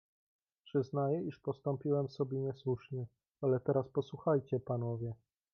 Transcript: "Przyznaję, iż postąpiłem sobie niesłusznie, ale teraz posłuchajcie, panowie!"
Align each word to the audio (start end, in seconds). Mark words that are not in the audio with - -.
"Przyznaję, 0.65 1.21
iż 1.23 1.39
postąpiłem 1.39 2.07
sobie 2.09 2.39
niesłusznie, 2.39 3.07
ale 3.41 3.59
teraz 3.59 3.89
posłuchajcie, 3.89 4.59
panowie!" 4.59 5.13